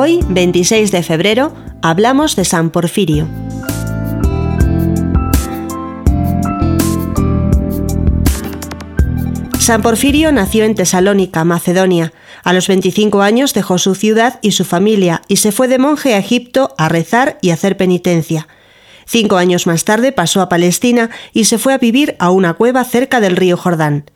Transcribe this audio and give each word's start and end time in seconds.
26 0.00 0.92
de 0.92 1.02
febrero, 1.02 1.52
hablamos 1.82 2.34
de 2.34 2.46
San 2.46 2.70
Porfirio. 2.70 3.28
San 9.58 9.82
Porfirio 9.82 10.32
nació 10.32 10.64
en 10.64 10.74
Tesalónica, 10.74 11.44
Macedonia. 11.44 12.14
A 12.44 12.54
los 12.54 12.66
25 12.66 13.20
años 13.20 13.52
dejó 13.52 13.76
su 13.76 13.94
ciudad 13.94 14.38
y 14.40 14.52
su 14.52 14.64
familia 14.64 15.20
y 15.28 15.36
se 15.36 15.52
fue 15.52 15.68
de 15.68 15.78
monje 15.78 16.14
a 16.14 16.18
Egipto 16.18 16.74
a 16.78 16.88
rezar 16.88 17.36
y 17.42 17.50
hacer 17.50 17.76
penitencia. 17.76 18.48
Cinco 19.04 19.36
años 19.36 19.66
más 19.66 19.84
tarde 19.84 20.12
pasó 20.12 20.40
a 20.40 20.48
Palestina 20.48 21.10
y 21.34 21.44
se 21.44 21.58
fue 21.58 21.74
a 21.74 21.78
vivir 21.78 22.16
a 22.20 22.30
una 22.30 22.54
cueva 22.54 22.84
cerca 22.84 23.20
del 23.20 23.36
río 23.36 23.58
Jordán. 23.58 24.06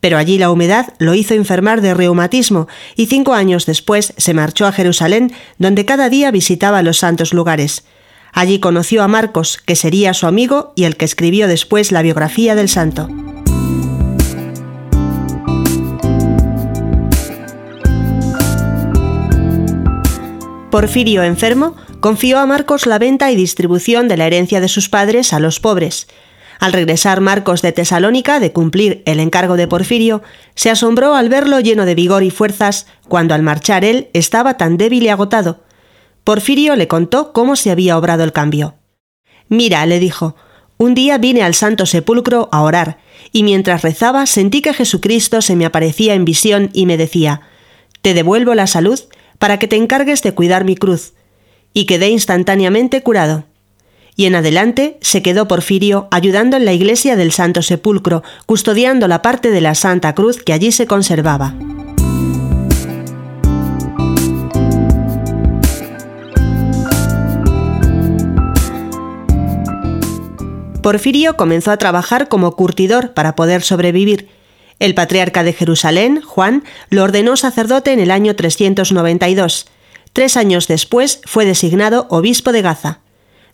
Pero 0.00 0.18
allí 0.18 0.38
la 0.38 0.50
humedad 0.50 0.94
lo 0.98 1.14
hizo 1.14 1.34
enfermar 1.34 1.82
de 1.82 1.94
reumatismo 1.94 2.68
y 2.96 3.06
cinco 3.06 3.34
años 3.34 3.66
después 3.66 4.14
se 4.16 4.34
marchó 4.34 4.66
a 4.66 4.72
Jerusalén, 4.72 5.32
donde 5.58 5.84
cada 5.84 6.08
día 6.08 6.30
visitaba 6.30 6.82
los 6.82 6.98
santos 6.98 7.34
lugares. 7.34 7.84
Allí 8.32 8.60
conoció 8.60 9.02
a 9.02 9.08
Marcos, 9.08 9.58
que 9.58 9.76
sería 9.76 10.14
su 10.14 10.26
amigo 10.26 10.72
y 10.76 10.84
el 10.84 10.96
que 10.96 11.04
escribió 11.04 11.48
después 11.48 11.92
la 11.92 12.02
biografía 12.02 12.54
del 12.54 12.68
santo. 12.68 13.08
Porfirio, 20.70 21.24
enfermo, 21.24 21.74
confió 21.98 22.38
a 22.38 22.46
Marcos 22.46 22.86
la 22.86 22.98
venta 22.98 23.30
y 23.32 23.36
distribución 23.36 24.06
de 24.06 24.16
la 24.16 24.26
herencia 24.26 24.60
de 24.60 24.68
sus 24.68 24.88
padres 24.88 25.32
a 25.32 25.40
los 25.40 25.58
pobres. 25.58 26.06
Al 26.60 26.74
regresar 26.74 27.22
Marcos 27.22 27.62
de 27.62 27.72
Tesalónica 27.72 28.38
de 28.38 28.52
cumplir 28.52 29.02
el 29.06 29.18
encargo 29.18 29.56
de 29.56 29.66
Porfirio, 29.66 30.22
se 30.54 30.68
asombró 30.68 31.14
al 31.14 31.30
verlo 31.30 31.58
lleno 31.58 31.86
de 31.86 31.94
vigor 31.94 32.22
y 32.22 32.30
fuerzas 32.30 32.86
cuando 33.08 33.34
al 33.34 33.42
marchar 33.42 33.82
él 33.82 34.10
estaba 34.12 34.58
tan 34.58 34.76
débil 34.76 35.04
y 35.04 35.08
agotado. 35.08 35.64
Porfirio 36.22 36.76
le 36.76 36.86
contó 36.86 37.32
cómo 37.32 37.56
se 37.56 37.70
había 37.70 37.96
obrado 37.96 38.24
el 38.24 38.34
cambio. 38.34 38.74
Mira, 39.48 39.86
le 39.86 39.98
dijo, 39.98 40.36
un 40.76 40.94
día 40.94 41.16
vine 41.16 41.42
al 41.42 41.54
Santo 41.54 41.86
Sepulcro 41.86 42.50
a 42.52 42.60
orar, 42.60 42.98
y 43.32 43.42
mientras 43.42 43.80
rezaba 43.80 44.26
sentí 44.26 44.60
que 44.60 44.74
Jesucristo 44.74 45.40
se 45.40 45.56
me 45.56 45.64
aparecía 45.64 46.12
en 46.12 46.26
visión 46.26 46.68
y 46.74 46.84
me 46.84 46.98
decía, 46.98 47.40
Te 48.02 48.12
devuelvo 48.12 48.54
la 48.54 48.66
salud 48.66 49.00
para 49.38 49.58
que 49.58 49.66
te 49.66 49.76
encargues 49.76 50.22
de 50.22 50.32
cuidar 50.32 50.64
mi 50.64 50.76
cruz. 50.76 51.14
Y 51.72 51.86
quedé 51.86 52.10
instantáneamente 52.10 53.02
curado. 53.02 53.44
Y 54.20 54.26
en 54.26 54.34
adelante 54.34 54.98
se 55.00 55.22
quedó 55.22 55.48
Porfirio 55.48 56.06
ayudando 56.10 56.58
en 56.58 56.66
la 56.66 56.74
iglesia 56.74 57.16
del 57.16 57.32
Santo 57.32 57.62
Sepulcro, 57.62 58.22
custodiando 58.44 59.08
la 59.08 59.22
parte 59.22 59.50
de 59.50 59.62
la 59.62 59.74
Santa 59.74 60.14
Cruz 60.14 60.42
que 60.42 60.52
allí 60.52 60.72
se 60.72 60.86
conservaba. 60.86 61.54
Porfirio 70.82 71.38
comenzó 71.38 71.70
a 71.70 71.78
trabajar 71.78 72.28
como 72.28 72.54
curtidor 72.56 73.14
para 73.14 73.34
poder 73.34 73.62
sobrevivir 73.62 74.28
el 74.80 74.94
patriarca 74.94 75.44
de 75.44 75.54
Jerusalén, 75.54 76.20
Juan, 76.20 76.64
lo 76.90 77.04
ordenó 77.04 77.38
sacerdote 77.38 77.94
en 77.94 78.00
el 78.00 78.10
año 78.10 78.36
392. 78.36 79.66
Tres 80.12 80.36
años 80.36 80.68
después 80.68 81.22
fue 81.24 81.46
designado 81.46 82.06
obispo 82.10 82.52
de 82.52 82.60
Gaza. 82.60 83.00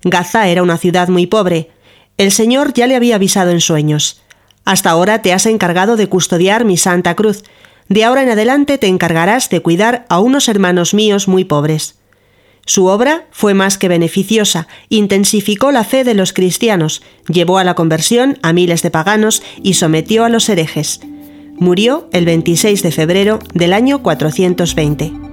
Gaza 0.03 0.49
era 0.49 0.63
una 0.63 0.79
ciudad 0.79 1.09
muy 1.09 1.27
pobre. 1.27 1.71
El 2.19 2.33
Señor 2.33 2.73
ya 2.73 2.87
le 2.87 2.97
había 2.97 3.17
avisado 3.17 3.51
en 3.51 3.61
sueños. 3.61 4.23
Hasta 4.65 4.91
ahora 4.91 5.23
te 5.23 5.33
has 5.33 5.47
encargado 5.47 5.97
de 5.97 6.09
custodiar 6.09 6.65
mi 6.65 6.77
Santa 6.77 7.15
Cruz. 7.15 7.45
De 7.89 8.05
ahora 8.05 8.23
en 8.23 8.31
adelante 8.31 8.79
te 8.79 8.89
encargarás 8.89 9.49
de 9.49 9.61
cuidar 9.61 10.07
a 10.09 10.19
unos 10.19 10.49
hermanos 10.49 10.95
míos 10.95 11.29
muy 11.29 11.45
pobres. 11.45 11.97
Su 12.67 12.87
obra 12.87 13.27
fue 13.31 13.55
más 13.55 13.79
que 13.79 13.87
beneficiosa, 13.87 14.67
intensificó 14.89 15.71
la 15.71 15.85
fe 15.85 16.03
de 16.03 16.15
los 16.15 16.33
cristianos, 16.33 17.01
llevó 17.29 17.59
a 17.59 17.65
la 17.65 17.75
conversión 17.75 18.39
a 18.43 18.53
miles 18.53 18.83
de 18.83 18.91
paganos 18.91 19.41
y 19.63 19.75
sometió 19.75 20.25
a 20.25 20.29
los 20.29 20.49
herejes. 20.49 21.01
Murió 21.59 22.09
el 22.13 22.25
26 22.25 22.83
de 22.83 22.91
febrero 22.91 23.39
del 23.55 23.73
año 23.73 24.03
420. 24.03 25.26